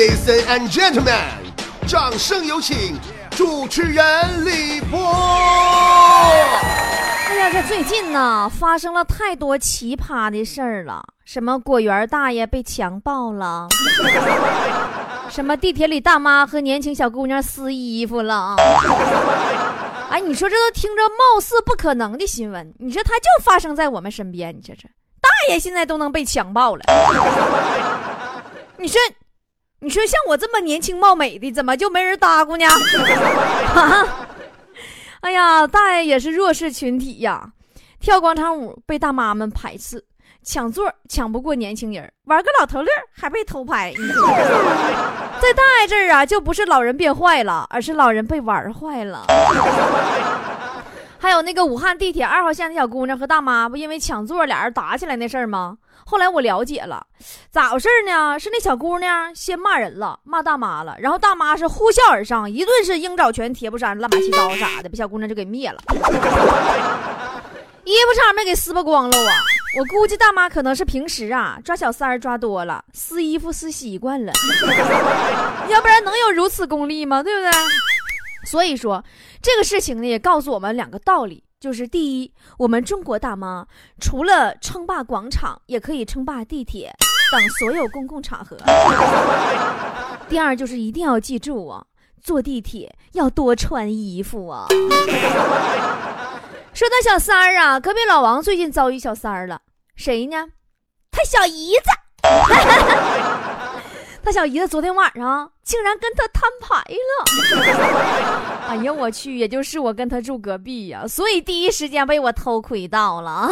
[0.00, 1.12] Ladies and gentlemen，
[1.86, 2.98] 掌声有请
[3.32, 4.98] 主持人李波。
[7.28, 13.68] 哎呀，这最近呢，发生了太多奇葩的事儿了，什么果园大爷被强暴了，
[15.28, 18.56] 什么地铁里大妈和年轻小姑娘撕衣服了。
[20.08, 24.88] 哎，你说这都听着貌似不可能的新闻，你说它就发生在我们身边，你这这
[25.20, 26.84] 大爷现在都能被强暴了，
[28.78, 28.98] 你说。
[29.80, 32.66] 你说像我这么年轻貌美的，怎么就没人搭咕呢？
[35.20, 37.50] 哎呀，大爷也是弱势群体呀，
[37.98, 40.02] 跳广场舞被大妈们排斥，
[40.42, 43.92] 抢座抢不过年轻人，玩个老头乐还被偷拍。
[45.40, 49.26] 在大爷这儿啊，就不是老人变坏了，而是老人被玩坏了。
[51.18, 55.76] 还有那个武汉地铁二号线的小姑娘和大妈，不因为抢座俩人打起来那事儿吗？
[56.10, 57.06] 后来我了解了，
[57.52, 58.36] 咋回事呢？
[58.36, 65.78] 是那小姑娘先骂人了，骂大妈了，然后大妈是呼啸而上，一顿是鹰爪拳、铁布衫、乱八七糟啥的，把小姑娘就给灭了。
[67.84, 69.34] 衣服差点没给撕巴光了啊！
[69.78, 74.32] 我估计大妈可能是平时啊抓小三儿抓多了，撕衣服撕习惯了，
[75.70, 77.22] 要不然能有如此功力吗？
[77.22, 77.50] 对不对？
[78.46, 79.04] 所以说，
[79.40, 81.44] 这个事情呢也告诉我们两个道理。
[81.60, 83.66] 就是第一，我们中国大妈
[84.00, 86.90] 除了称霸广场，也可以称霸地铁
[87.30, 88.56] 等所有公共场合。
[90.26, 91.84] 第二，就是一定要记住啊，
[92.22, 94.68] 坐地铁要多穿衣服啊。
[96.72, 99.60] 说到小三儿啊，隔壁老王最近遭遇小三儿了，
[99.94, 100.46] 谁呢？
[101.10, 101.90] 他小姨子。
[104.22, 108.68] 他小姨子昨天晚上竟然跟他摊牌了！
[108.68, 113.50] 哎呀，我去，也就是我跟他住隔壁呀，所以第一时间被我偷窥到了。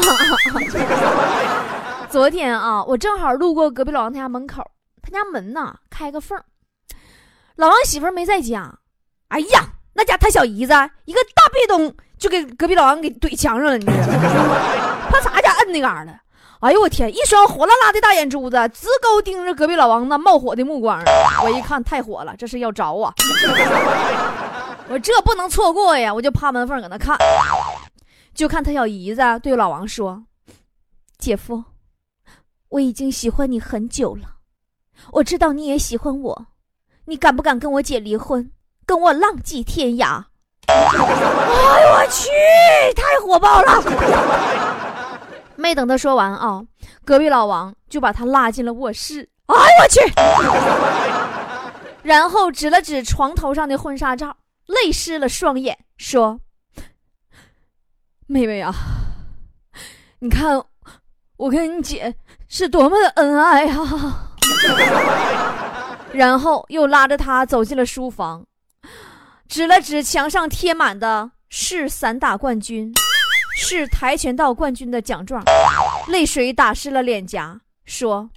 [2.10, 4.62] 昨天啊，我正好路过隔壁老王他家门口，
[5.02, 6.38] 他家门呐开个缝，
[7.56, 8.78] 老王媳妇没在家。
[9.28, 10.72] 哎呀，那家他小姨子
[11.04, 14.08] 一个大壁咚就给隔壁老王给怼墙上了，你知道吗？
[15.10, 16.12] 他啥家摁那嘎了。
[16.60, 17.08] 哎呦我天！
[17.08, 21.00] 一双火辣辣的大眼珠子直勾盯着隔壁老王那冒火的目光，
[21.44, 23.14] 我一看太火了，这是要着啊！
[24.88, 26.12] 我这不能错过呀！
[26.12, 27.16] 我就趴门缝搁那看，
[28.34, 30.24] 就看他小姨子对老王说
[31.16, 31.62] ：“姐夫，
[32.70, 34.22] 我已经喜欢你很久了，
[35.12, 36.46] 我知道你也喜欢我，
[37.04, 38.50] 你敢不敢跟我姐离婚，
[38.84, 40.24] 跟我浪迹天涯？”
[40.68, 42.28] 哎呦我去！
[42.96, 44.57] 太火爆了！
[45.58, 46.62] 没等他说完啊，
[47.04, 49.28] 隔壁老王就把他拉进了卧室。
[49.46, 50.00] 哎呦我去！
[52.02, 54.36] 然后指了指床头上的婚纱照，
[54.66, 56.38] 泪湿了双眼，说
[58.28, 58.72] ：“妹妹啊，
[60.20, 60.62] 你看
[61.36, 62.14] 我跟你姐
[62.48, 64.30] 是多么的恩爱啊！”
[66.14, 68.46] 然后又拉着他走进了书房，
[69.48, 72.94] 指了指墙上贴满的是散打冠军。
[73.54, 75.42] 是跆拳道冠军的奖状，
[76.08, 78.30] 泪水打湿了脸颊，说：“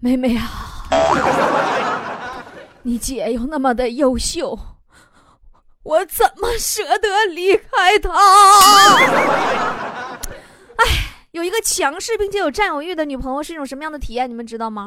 [0.00, 0.50] 妹妹啊，
[2.82, 4.58] 你姐又那么的优秀，
[5.82, 8.10] 我怎么舍得离开她？”
[10.76, 10.86] 哎，
[11.32, 14.28] 有一个强势并且有占有欲的女朋友是一种什么样的体验？
[14.28, 14.86] 你们知道吗？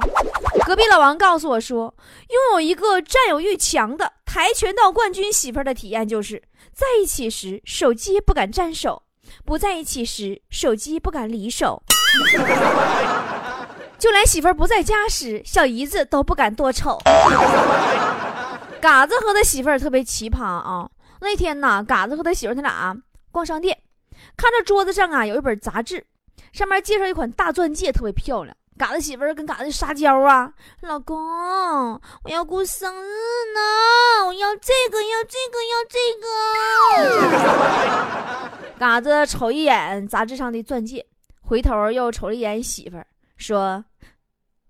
[0.65, 1.93] 隔壁老王告诉我说，
[2.29, 6.41] 拥有一个占有欲强的跆拳道冠军媳妇的体验就是。
[6.73, 9.03] 在一起时，手机不敢沾手；
[9.45, 11.83] 不在一起时，手机不敢离手。
[13.99, 16.99] 就连媳妇儿不在家时，小姨子都不敢多瞅。
[18.81, 20.89] 嘎子和他媳妇儿特别奇葩啊！
[21.21, 22.97] 那天呐，嘎子和他媳妇儿他俩
[23.31, 23.77] 逛商店，
[24.35, 26.05] 看着桌子上啊有一本杂志，
[26.51, 28.55] 上面介绍一款大钻戒，特别漂亮。
[28.77, 30.51] 嘎子媳妇儿跟嘎子撒娇啊，
[30.81, 31.17] 老公，
[32.23, 33.07] 我要过生日
[33.53, 35.99] 呢，我要这个，要这个，要这
[38.49, 38.67] 个。
[38.79, 41.05] 嘎子瞅一眼杂志上的钻戒，
[41.41, 43.05] 回头又瞅了一眼媳妇儿，
[43.37, 43.85] 说：“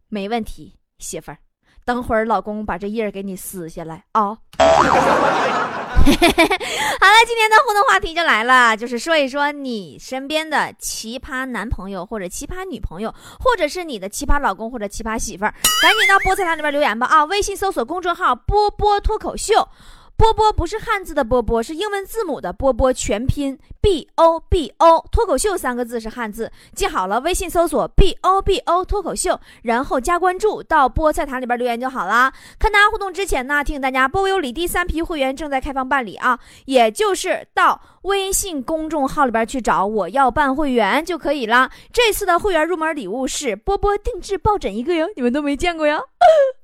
[0.10, 1.38] 没问题，媳妇儿，
[1.86, 4.38] 等会儿老公把这页给你撕下来啊。”
[6.04, 17.24] 好了，今天的互动话题就来了，就是说一说你身边的奇葩男朋友或者奇葩女朋友，或者是你的奇葩老公或者奇葩媳妇儿，赶紧到菠菜堂里边留言吧啊！
[17.26, 19.68] 微信搜索公众号“波波脱口秀”。
[20.16, 32.32] 波波不是汉字的波波，是英文字母的波波，全拼 B O B O，脱口秀三个字是汉字，记好了，微信搜索 B O B O 脱口秀，然后加关注，到菠菜坛里边留言就好啦。
[32.58, 41.70] 看大家互动之前呢，提醒大家，波波有礼第三批会员正在开放办理啊，也就是到微信公众号里边去找我要办会员就可以了。
[41.92, 46.00] 这次的会员入门礼物是波波定制抱枕一个哟，你们都没见过呀。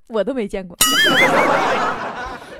[0.07, 0.78] 我都没见过。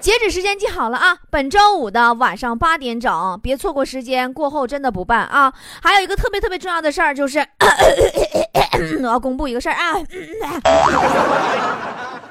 [0.02, 5.54] 截止时间记好了啊，本周五的晚上八点整，别错过时间，过后真的不办啊。
[5.82, 7.40] 还有一个特别特别重要的事儿，就是
[9.02, 9.94] 我要公布一个事儿啊，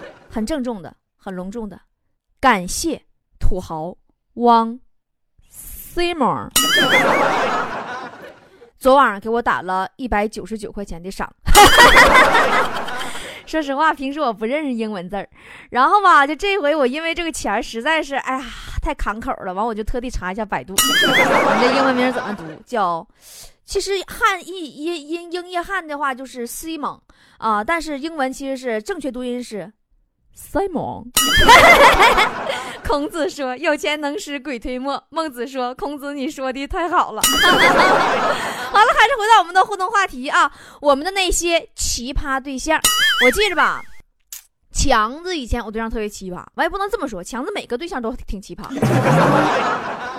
[0.31, 1.79] 很郑重的，很隆重的，
[2.41, 3.03] 感谢
[3.39, 3.95] 土豪
[4.35, 4.81] 汪
[5.53, 6.49] Simon，
[8.79, 11.31] 昨晚给我打了一百九十九块钱的赏。
[13.49, 15.27] 说实话，平时我不认识英文字儿，
[15.71, 18.45] 然后吧，就这回我因为这个钱实在是，哎呀，
[18.83, 22.45] 太扛口了，完我就特地查一下百度， 你这英文名怎么读？
[22.67, 23.07] 叫，
[23.65, 27.01] 其实汉译英英英译汉的话就是 Simon
[27.39, 29.73] 啊，但是英文其实是正确读音是
[30.37, 31.07] Simon。
[33.09, 37.23] 子说：“有钱能使鬼推磨。”孟子说：“孔子，你说的太好了。
[37.31, 40.51] ”好了，还是回到我们的互动话题啊，
[40.81, 42.81] 我们的那些奇葩对象。
[43.25, 43.83] 我记着吧，
[44.73, 48.63] 强子以前我对象特别奇葩，我也不能这么说，强子每个对象都挺奇葩。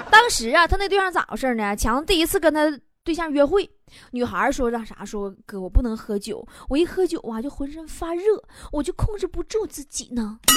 [0.09, 1.75] 当时啊，他那对象咋回事呢？
[1.75, 2.61] 强子第一次跟他
[3.03, 3.69] 对象约会，
[4.11, 5.03] 女孩说让啥？
[5.05, 8.23] 说哥，我不能喝酒，我一喝酒啊就浑身发热，
[8.71, 10.39] 我就控制不住自己呢。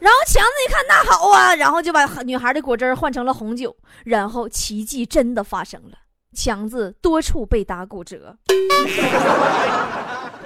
[0.00, 5.98] 然后强子一看，那好啊，然后就把女孩的果汁换成了红酒，然后奇迹真的发生了，
[6.34, 8.36] 强子多处被打骨折。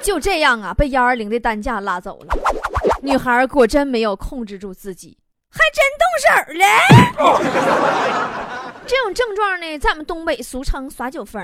[0.02, 2.34] 就这样啊，被幺二零的担架拉走了。
[3.02, 5.18] 女孩果真没有控制住自己，
[5.50, 6.64] 还真动手了。
[8.86, 11.40] 这种症状呢，在我们东北俗称耍酒疯。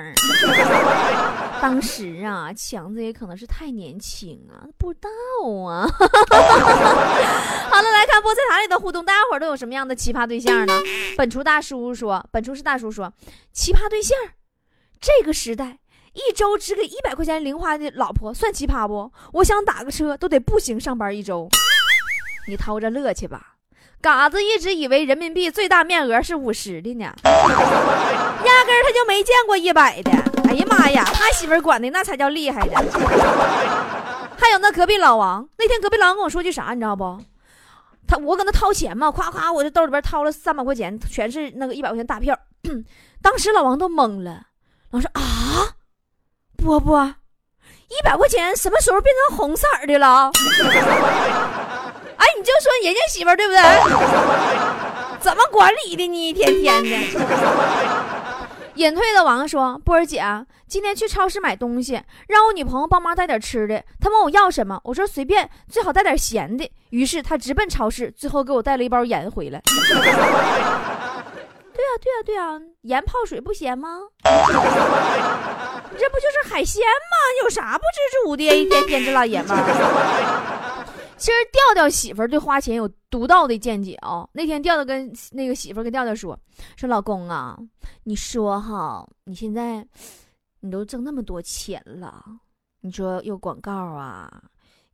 [1.63, 5.09] 当时啊，强子也可能是太年轻啊，不知道
[5.67, 5.87] 啊。
[5.89, 10.73] 好了，来看菠菜塔里的互动，大家伙都有什么样的奇葩对象呢？
[11.17, 13.13] 本厨大叔说，本厨是大叔说，
[13.53, 14.17] 奇葩对象，
[15.01, 15.79] 这个时代。
[16.15, 19.13] 一周只给一百块钱零花的老婆算奇葩不？
[19.35, 21.49] 我想打个车都得步行上班一周，
[22.49, 23.58] 你偷着乐去吧。
[24.01, 30.11] 嘎子一直以为人民币最大面额是五十的呢，压根他就没见过一百的。
[30.49, 32.77] 哎呀妈呀，他媳妇管的那才叫厉害的。
[34.39, 37.19] 还有那隔壁老王，那天隔壁老王跟我说句啥，你知道不？
[38.07, 42.39] 他我搁那掏钱嘛，夸夸我这兜里边掏了三百块钱，全是那个一百块钱大票。
[43.21, 44.43] 当时老王都懵了，
[44.91, 45.75] 老说啊。
[46.57, 47.15] 波波，
[47.89, 50.31] 一百块钱什么时候变成红色的了？
[52.19, 53.61] 哎，你就说人家媳妇儿对不对？
[55.21, 56.29] 怎么管理的呢？
[56.29, 56.91] 一天天的。
[58.75, 60.23] 隐退的王说：“波儿姐，
[60.69, 63.83] 今天去超市买东西，让我女朋友帮忙带点吃的。
[64.01, 66.71] 她问我要什么，我说随便，最好带点咸的。
[66.91, 69.61] 于是她直奔超市，最后给我带了一包盐回来。
[71.75, 73.99] ”对啊，对啊，对啊，盐泡水不咸吗？
[74.25, 74.31] 你
[75.99, 77.17] 这不就是海鲜吗？
[77.43, 78.45] 有啥不知足的？
[78.45, 80.28] 一天天这老爷们儿。
[81.19, 84.29] 其实调调媳妇儿对花钱有独到的见解啊。
[84.33, 86.39] 那天调调跟那个媳妇儿跟调调说
[86.77, 87.59] ：“说老公啊，
[88.05, 89.87] 你说哈，你现在
[90.61, 92.25] 你都挣那么多钱了，
[92.81, 94.43] 你说又广告啊，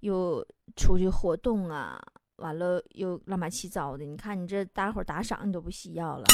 [0.00, 0.44] 又
[0.74, 2.02] 出去活动啊。”
[2.38, 6.24] 完了又乱七糟的，你看你这大伙打赏你都不需要了。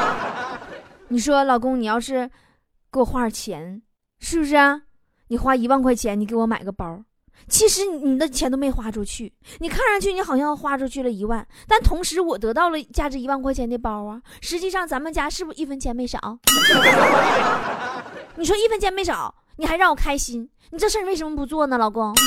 [1.08, 2.30] 你说老公，你要是
[2.92, 3.82] 给我花点钱，
[4.18, 4.82] 是不是啊？
[5.28, 7.02] 你花一万块钱，你给我买个包，
[7.46, 9.32] 其实你的钱都没花出去。
[9.58, 14.20] 你看上去你好像花出去了一万，但同时我得到了价值一万块钱的包啊。
[14.40, 16.38] 实际上咱们家是不是一分钱没少？
[18.36, 22.14] 你说一分钱没少，你还让我开心，你这事儿为什么不做呢，老公？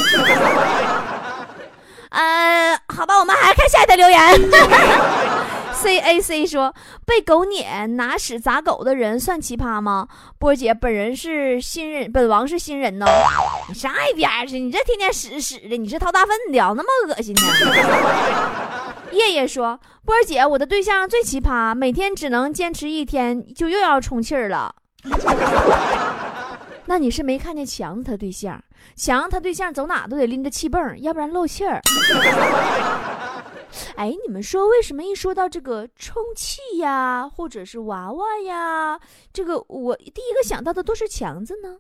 [2.09, 4.19] 呃，好吧，我们还看下一条留言。
[5.81, 6.75] C A C 说
[7.07, 10.07] 被狗撵拿屎砸狗的人算奇葩吗？
[10.37, 13.07] 波姐本人是新人，本王是新人呢。
[13.67, 14.59] 你上一边去！
[14.59, 17.41] 你这天天屎屎的，你是掏大粪的，那么恶心呢？
[19.11, 24.75] 叶叶说波姐，我的对象最奇葩，每天只能坚持一天就又要充气儿了。
[26.85, 28.61] 那你是没看见强子他对象？
[28.95, 31.81] 强子他对象走哪都得拎着气泵，要不然漏气儿。
[33.95, 38.99] 哎，你们说为什么一说到这个充气呀，或者是娃娃呀，
[39.31, 41.77] 这个我第一个想到的都是强子呢？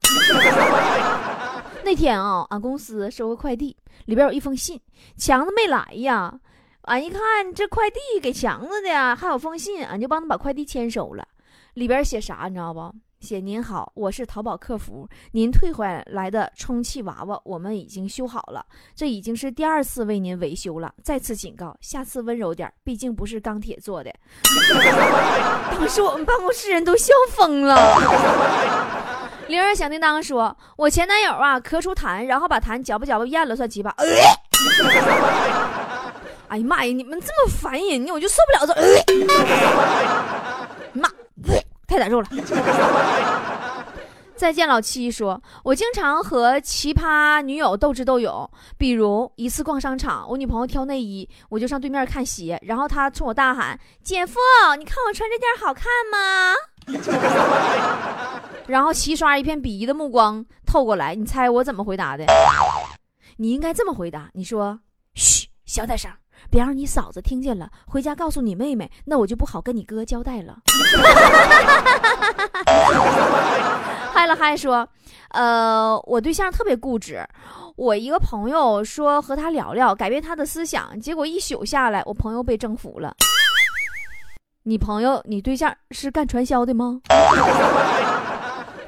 [1.83, 4.79] 那天啊，俺公司收个快递，里边有一封信，
[5.17, 6.39] 强子没来呀。
[6.83, 11.27] 俺一看这快递给强子的，还有封信，俺就帮他把快递签收了。
[11.75, 12.91] 里边写啥，你知道不？
[13.21, 24.11] 写您好，我是淘宝客服，您退回来的充气娃娃我们已经修好了，这已经是第二次为您维修了，再次警告，下次温柔点，毕竟不是钢铁做的。
[25.71, 27.77] 当时我们办公室人都笑疯了。
[29.47, 33.91] 铃儿响叮当说：“我前男友啊，咳出痰，然后把痰嚼吧嚼吧咽了，算奇葩。”
[36.47, 36.91] 哎呀妈呀！
[36.91, 38.73] 你们这么烦人呢，我就受不了这。
[41.91, 42.27] 太难受了。
[44.33, 54.39] 再见老七说：“我经常和奇葩女友斗智斗勇，比如一次逛商场，我女朋友挑内衣，我就上对面看鞋，然后她冲我大喊：‘姐夫，
[54.79, 56.55] 你看我穿这件好看吗？’
[58.67, 62.25] 然后齐刷一片鄙夷的目光透过来，你猜我怎么回答的？
[63.35, 64.79] 你应该这么回答：你说，
[65.13, 66.09] 嘘，小点声。”
[66.49, 70.57] 别让你嫂子听见了，回家告诉你妹妹，那我就不好跟你哥交代了。
[74.13, 74.87] 嗨了嗨说，
[75.29, 77.25] 呃，我对象特别固执，
[77.75, 83.15] 我一个朋友说和他聊聊，改变他的思想，结果一宿下来，我朋友被征服了。
[84.63, 87.01] 你朋友，你对象是干传销的吗？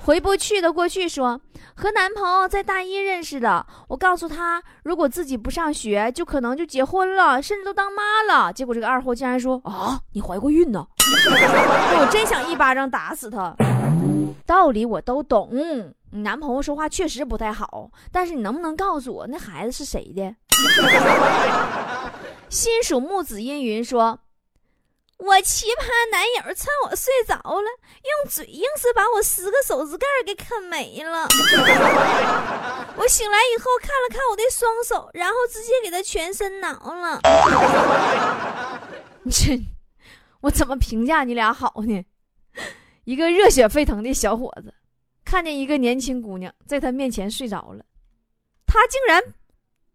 [0.05, 1.39] 回不去的过去说。
[1.75, 8.53] 和男朋友在大一认识的，我告诉他，如果自己不上学，就可能就结婚了，甚至都当妈了。
[8.53, 13.55] 结果这个二货竟然说：“啊，你怀过孕呢！” 我真想一巴掌打死他。
[14.45, 15.49] 道理我都懂，
[16.11, 20.35] 你男朋友说话确实不太好，但是你能不能告诉我那孩子是谁的？
[22.49, 24.19] 新属木子阴云说。
[25.23, 27.63] 我奇葩男友趁我睡着了，
[28.03, 31.25] 用嘴硬是把我十个手指盖给啃没了。
[32.97, 37.21] 我醒来以后看了看我的双手，然后直接给他全身挠了。
[39.31, 39.65] 这，
[40.41, 42.03] 我怎么评价你俩好呢？
[43.05, 44.73] 一个热血沸腾的小伙子，
[45.23, 47.85] 看见一个年轻姑娘在他面前睡着了，
[48.67, 49.23] 他竟然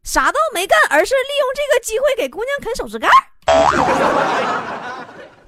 [0.03, 3.11] 啥都没干，而是利用这个机会给姑娘啃手指盖。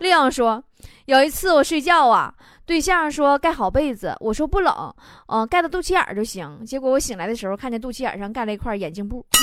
[0.01, 0.65] 丽阳说
[1.05, 2.33] ：“有一次我睡觉啊，
[2.65, 4.95] 对象说盖好被子，我说不冷，
[5.29, 6.65] 嗯，盖到肚脐眼就行。
[6.65, 9.23] 结果我醒来的时候，看见肚脐眼上盖了一块眼镜布。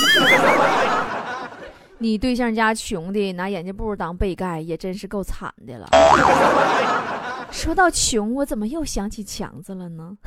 [2.00, 5.88] 你对象家穷的拿眼镜布当被盖，也真是够惨的了。
[7.52, 10.18] 说到穷，我怎么又想起强子了呢？”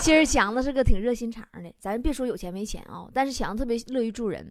[0.00, 4.50] 其实强子是个挺热心肠的，咱别说有钱没钱啊，但是强子特别乐于助人。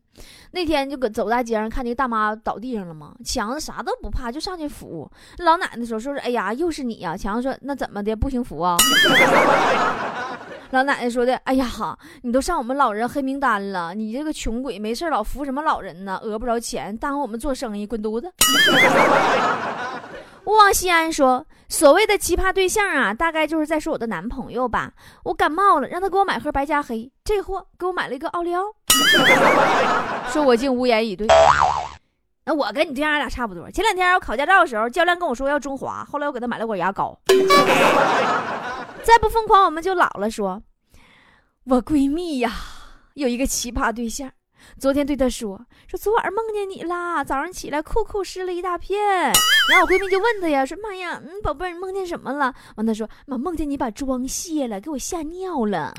[0.51, 5.09] 那天就搁走大街上，看那个大妈倒地上了嘛，强子啥都不怕，就上去扶。
[5.39, 8.77] 老奶奶说：“说是哎呀，又是你呀。”强子说：“那怎么的，不行扶啊？”
[10.71, 11.65] 老奶奶说的：“哎呀，
[12.23, 16.19] 你都上我们老人黑名单了，你这个穷鬼没事老扶什么老人呢？
[16.23, 18.29] 讹不着钱，耽误我们做生意，滚犊子！”
[20.47, 24.93] 勿忘西安说：“所谓的奇葩对象啊，大概就是在说我的男朋友吧。
[25.25, 28.63] 我感冒了，让他给我买盒白加黑，这货给我买了一个奥利奥，
[30.31, 31.27] 说我竟无言以对。
[32.45, 33.69] 那我跟你对象俩差不多。
[33.69, 37.19] 前两天我考驾照的时候，教练跟我说要中华，后来我给他买了管牙膏。
[39.03, 40.31] 再不疯狂，我们就老了。
[40.31, 40.61] 说，
[41.65, 42.53] 我闺蜜呀，
[43.15, 44.31] 有一个奇葩对象。”
[44.79, 48.99] 昨天对她说说昨晚梦见你啦，早上起来裤裤湿了一大片。
[49.69, 52.53] 然后我闺蜜就问她呀，说妈呀，嗯，宝贝儿，你梦见什么了？
[52.75, 55.93] 完她说妈梦见你把妆卸了，给我吓尿了。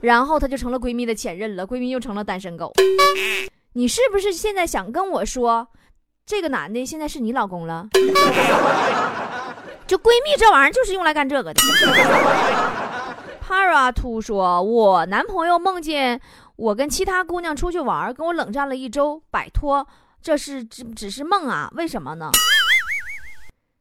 [0.00, 2.72] 然后她就成了闺蜜的前任了，闺蜜又成了单身狗。
[3.74, 5.68] 你是不是现在想跟我说，
[6.26, 7.86] 这个男的现在是你老公了？
[9.86, 11.62] 就闺蜜这玩意儿就是用来干这个的。
[13.46, 16.20] Para 兔说，我男朋友梦见。
[16.56, 19.86] 我跟其他姑娘出去玩，跟我冷战了一周，摆脱，
[20.20, 21.70] 这是只只是梦啊？
[21.76, 22.28] 为什么呢？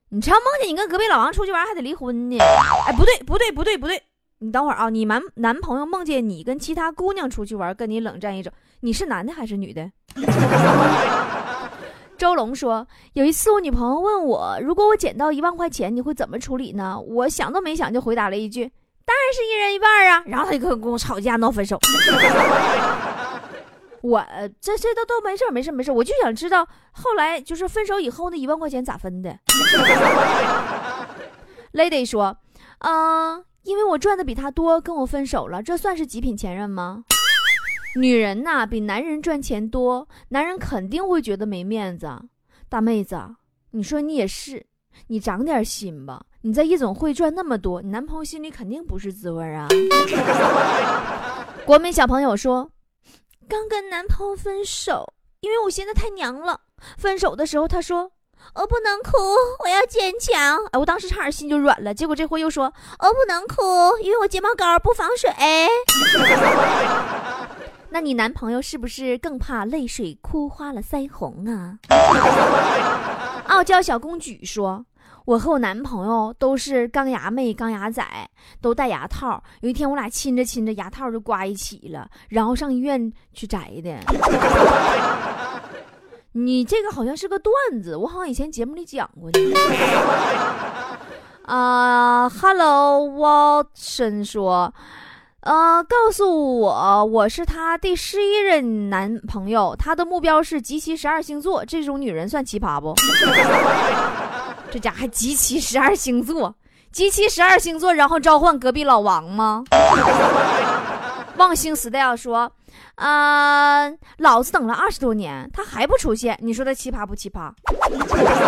[0.09, 2.37] 你常梦见你跟隔壁老王出去玩还得离婚呢？
[2.85, 4.03] 哎，不对，不对，不对，不对，
[4.37, 4.89] 你等会儿啊！
[4.89, 9.91] 你男男朋友梦见你跟其他姑娘出去玩，跟你冷战一周，你是男的还是女的？
[12.19, 16.99] 周龙说，有一次我女朋友问我，如果我捡到一万块钱，你会怎么处理呢？
[16.99, 18.71] 我想都没想就回答了一句。
[19.05, 20.23] 当然是一人一半啊！
[20.25, 21.79] 然后他就跟我吵架闹分手。
[24.01, 24.23] 我
[24.59, 29.37] 这这都都没事没事没事，我就想知道后来就是分手以后那一万块钱咋分的。
[31.73, 32.37] Lady 说
[32.79, 37.03] ：“嗯，因为我赚的比他多，跟我分手了，这算是极品前任吗？”
[37.97, 42.07] 女人呐，比男人赚钱多，男人肯定会觉得没面子。
[42.69, 43.17] 大妹子，
[43.71, 44.65] 你说你也是，
[45.07, 46.23] 你长点心吧。
[46.45, 49.67] 你在夜总会赚那么多，你男朋友心里肯定不是滋味啊！
[51.65, 52.69] 国民小朋友说，
[53.49, 56.61] 刚跟男朋友分手，因为我现在太娘了。
[56.99, 58.11] 分手的时候他说，
[58.53, 59.17] 我不能哭，
[59.63, 60.63] 我要坚强。
[60.71, 61.95] 哎，我当时差点心就软了。
[61.95, 65.33] 结果这货又说，我不能哭，因为我睫毛膏不防水。
[67.89, 71.79] 那你男朋友是不是更怕泪水哭花了腮红啊？
[73.49, 74.85] 傲娇小公举说。
[75.25, 78.05] 我和我男朋友都是钢牙妹、钢牙仔，
[78.61, 79.43] 都戴牙套。
[79.61, 83.97] 有一天我俩亲着亲着，牙套就刮一起了，然后上医院去摘的。
[86.31, 89.39] 你这个好像是个段子，我好像以前节目里讲过的。
[91.43, 94.73] 啊， Hello，Watson 说。
[95.45, 102.95] 呃，告诉我，我是他第十一任男朋友，他的目标是集齐十二星座，这种女人算奇葩不？
[104.71, 106.55] 这家还集齐十二星座，
[106.91, 109.63] 集齐十二星座，然后召唤隔壁老王吗？
[111.37, 112.51] 望星 style 说，
[112.95, 113.87] 啊，
[114.17, 117.51] 老子等了二十多年，他还不出现，你说他奇葩不奇葩？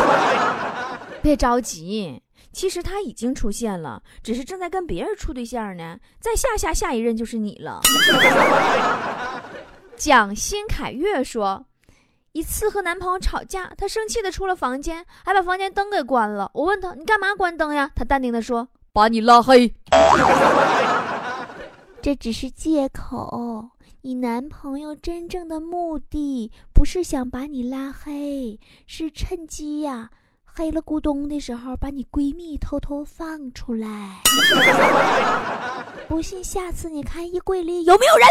[1.21, 2.23] 别着急。
[2.57, 5.95] 其实他已经出现了，只是正在跟别人处对象呢。
[6.19, 7.79] 再下下下一任就是你了。
[9.95, 11.63] 蒋新凯月说，
[12.31, 16.49] 一次和男朋友吵架，他生气的出了房间，还把房间灯给关了。
[16.55, 17.91] 我问他，你干嘛关灯呀？
[17.93, 19.71] 他淡定的说，把你拉黑。
[22.01, 23.69] 这只是借口，
[24.01, 30.09] 你男朋友真正的目的不是想把你拉黑，是趁机呀。
[30.57, 33.87] 黑了咕咚的时候，把你闺蜜偷偷放出来。
[36.09, 38.25] 不信，下次你看衣柜里有没有人。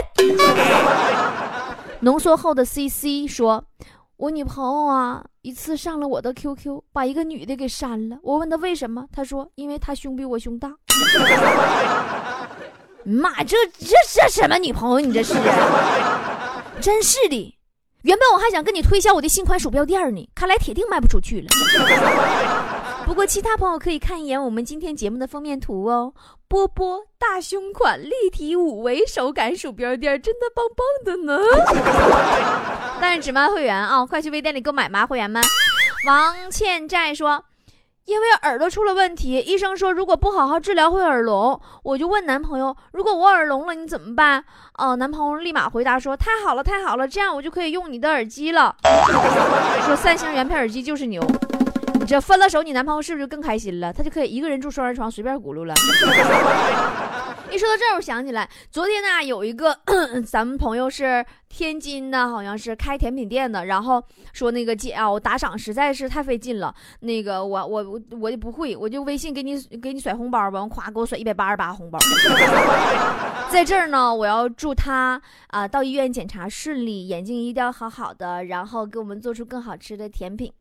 [2.00, 3.64] 浓缩后的 CC 说
[4.18, 8.18] ：“我女朋友啊，一次上了我的 QQ，把一个女的给删了。
[8.24, 10.72] 我问她为什么，她说因为她胸比我胸大。
[13.06, 15.06] 妈，这这这什么女朋友？
[15.06, 15.34] 你这是？
[16.80, 17.55] 真是的。”
[18.06, 21.48] 原本我还想跟你推销我的新款鼠标垫呢，看来铁定卖不出去了。
[23.04, 26.14] 不过其他朋友可以看一眼我们今天节目的封面图哦，
[26.46, 31.42] 波波大胸款立体五维手感鼠标垫，真的棒棒的呢。
[33.02, 35.42] 但是只卖会员啊，快去微店里购买吧，会员们。
[36.06, 37.44] 王欠债说。
[38.06, 41.60] 因为耳朵出了问题，医生说如果不好好治疗会耳聋。
[41.82, 44.44] 我就问男朋友，如果我耳聋了，你怎么办？
[44.78, 48.76] 哦，男朋友立马回答说，太好了，太好了，这样我就可以用你的耳机了。
[49.84, 51.20] 说三星原配耳机就是牛，
[51.94, 53.92] 你这分了手，你男朋友是不是就更开心了？
[53.92, 55.74] 他就可以一个人住双人床，随便轱辘了。
[57.50, 59.78] 一说到这儿，我想起来，昨天呢，有一个
[60.26, 71.98] 咱们朋友是天津的，好像是开甜品店的，然后说那个姐啊，我打赏实在是太费劲了，那个我我我我就不会，我就微信给你给你甩红包吧，我夸给我甩一百八十八红包。
[73.48, 80.52] 在这儿呢，我要祝他啊到医院检查顺利，眼睛一定要好好的，然后给我们做出更好吃的甜品。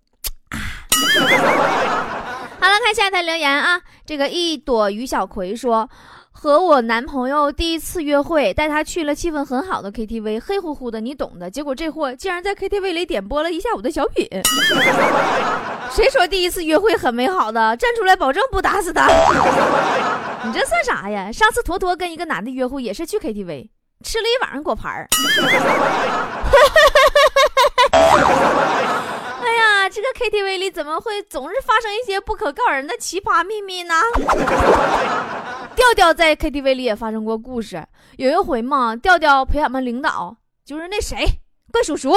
[0.50, 0.60] 啊
[2.58, 5.90] 好了，看下一条留言啊，这个一朵于小葵说。
[6.38, 11.50] 和我男朋友第一次约会，带他去了气氛很好的 KTV，黑乎乎的，你懂的。
[11.50, 14.28] 结果这货竟然在 KTV 里点播了一下午的小品。
[15.90, 17.76] 谁说第一次约会很美好的？
[17.78, 19.08] 站出来保证不打死他！
[20.46, 21.32] 你这算啥呀？
[21.32, 23.70] 上次坨坨跟一个男的约会也是去 KTV，
[24.04, 25.08] 吃了一晚上果盘儿。
[29.90, 33.94] 这个 KTV 里怎么会总是发生一些不可告人的奇葩秘密呢？
[35.76, 37.86] 调调在 KTV 里也发生过故事。
[38.18, 41.18] 有一回嘛，调调陪俺们领导，就是那谁，
[41.72, 42.12] 怪叔叔，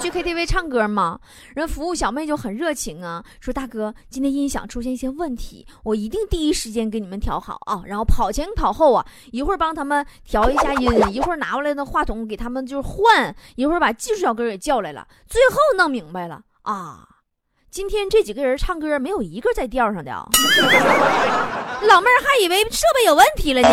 [0.00, 1.18] 去 KTV 唱歌嘛。
[1.54, 7.82] 人服务小妹就很热情啊，说大哥，今天音响出现一些问题，我一定第一时间给你们调好啊。
[7.86, 17.08] 然后跑前跑后啊，一会儿帮他们调一下音，一会儿拿过来的话筒给他们就是换，一会儿把技术小哥给叫来了，最后弄明白了啊。
[17.70, 20.24] 今天这几个人唱歌没有一个在调上的啊！
[21.88, 23.68] 老妹儿还以为设备有问题了呢。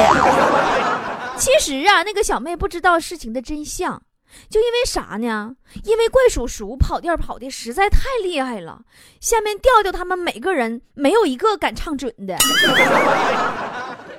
[1.37, 4.01] 其实啊，那个小妹不知道事情的真相，
[4.49, 5.55] 就因为啥呢？
[5.83, 8.81] 因为怪叔叔跑调跑的实在太厉害了，
[9.19, 12.35] 下面调调他们每个人没有一个敢唱准的。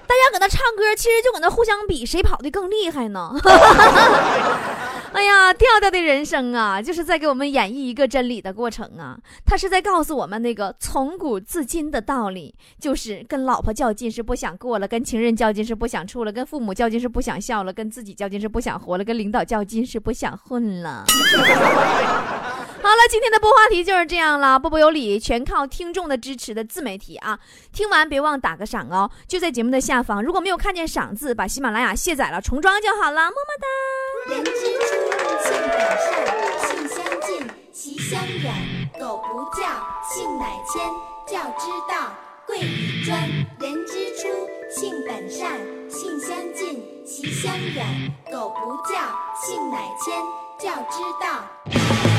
[0.04, 3.32] 大家搁那唱歌，其实就搁那互相比谁跑的更厉害呢。
[5.12, 9.18] 哎呀，调调的人生啊，就是在给我们演绎一个真理的过程啊。
[9.44, 21.04] 他是在告诉我们那个从古至今的道理，就是跟老婆较劲是不想过了，跟情人较劲是不想处了，跟父母较劲是不想笑了，跟自己较劲是不想活了，跟领导较劲是不想混了。
[22.82, 24.58] 好了，今天的播话题就是这样了。
[24.58, 27.38] 波波有理，全靠听众的支持的自媒体啊！
[27.72, 30.20] 听完别忘打个赏哦，就在节目的下方。
[30.20, 33.30] 如果没有看见赏字，把喜马拉雅卸载了重装就好了。
[33.30, 34.34] 么么哒。
[34.34, 34.96] 人之初，
[35.38, 36.18] 性本善，
[36.66, 38.52] 性相近，习相远。
[38.98, 39.62] 苟不教，
[40.02, 40.82] 性乃迁。
[41.24, 42.12] 教之道，
[42.44, 43.16] 贵以专。
[43.60, 44.28] 人之初，
[44.68, 48.12] 性本善，性相近，习相远。
[48.28, 48.98] 苟不教，
[49.40, 50.20] 性乃迁。
[50.58, 52.11] 教之道。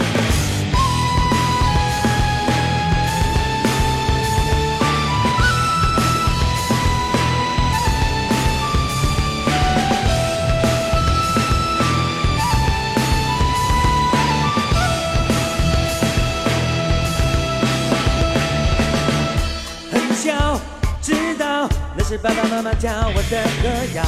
[22.13, 24.03] 是爸爸妈妈教我的歌谣，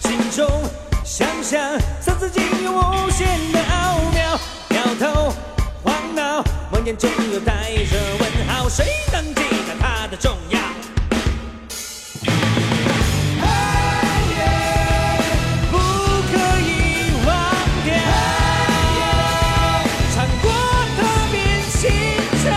[0.00, 0.46] 心中
[1.02, 1.58] 想象
[2.02, 4.38] 三字经有无限的奥妙，
[4.76, 5.32] 摇头
[5.82, 10.60] 晃脑，梦魇中又带着问号，谁能记得它的重要？
[15.70, 17.32] 不可以忘
[17.86, 17.96] 掉，
[20.14, 20.50] 唱过
[20.98, 21.00] 的
[21.32, 21.90] 变心
[22.44, 22.52] 潮，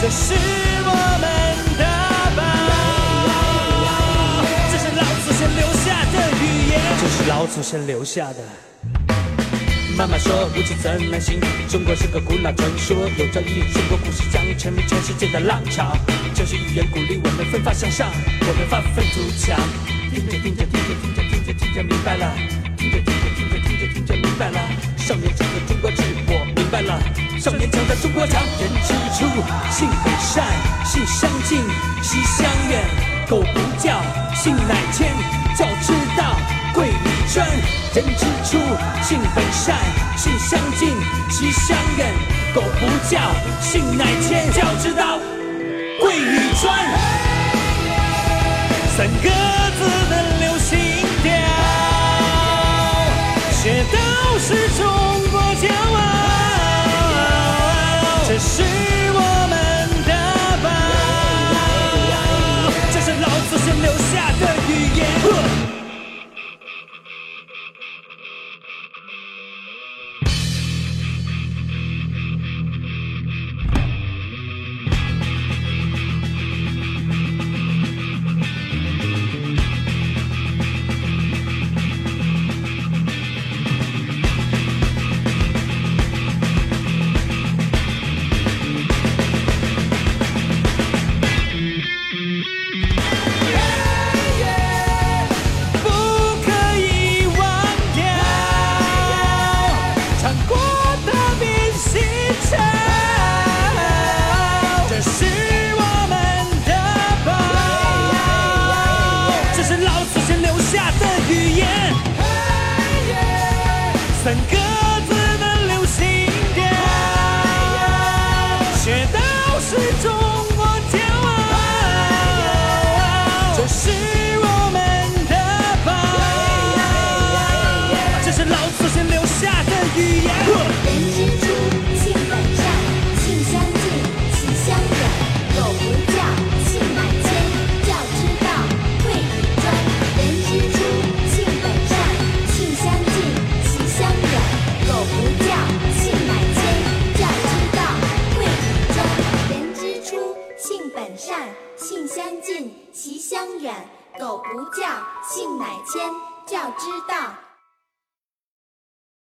[0.00, 0.34] 这是
[7.42, 8.38] 老祖先留下的。
[9.98, 11.40] 妈妈说，无奇怎难行？
[11.68, 15.92] 中国是个古老传说，有朝一日中国故事将成为全世界的浪潮。
[16.36, 18.08] 这是语言鼓励我们奋发向上，
[18.42, 19.58] 我们发愤图强。
[20.14, 22.32] 听着听着听着听着听着听着明白了，
[22.78, 24.60] 听着听着听着听着听着明白了。
[24.98, 27.02] 少年强的中国志，我明白了。
[27.40, 29.26] 少年强的中国强，人之初，
[29.74, 30.46] 性本善，
[30.86, 31.58] 性相近，
[32.04, 32.86] 习相远。
[33.26, 33.98] 狗不叫，
[34.32, 35.11] 性乃迁，
[40.52, 40.90] 相近，
[41.30, 42.12] 习相远。
[42.54, 43.18] 狗不叫，
[43.58, 45.18] 性乃迁，教之道，
[45.98, 46.76] 贵以专。
[48.94, 49.30] 三个
[49.78, 50.21] 字的